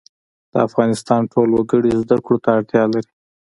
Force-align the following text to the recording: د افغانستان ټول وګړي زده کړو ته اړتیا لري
د 0.51 0.53
افغانستان 0.67 1.21
ټول 1.31 1.49
وګړي 1.53 1.91
زده 2.03 2.17
کړو 2.25 2.37
ته 2.43 2.49
اړتیا 2.57 2.83
لري 2.93 3.11